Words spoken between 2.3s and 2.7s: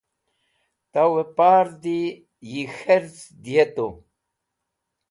yi